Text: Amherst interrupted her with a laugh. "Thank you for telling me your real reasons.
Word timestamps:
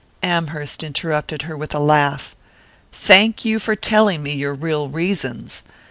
Amherst 0.23 0.81
interrupted 0.83 1.43
her 1.43 1.55
with 1.55 1.75
a 1.75 1.79
laugh. 1.79 2.35
"Thank 2.91 3.45
you 3.45 3.59
for 3.59 3.75
telling 3.75 4.23
me 4.23 4.33
your 4.33 4.55
real 4.55 4.89
reasons. 4.89 5.61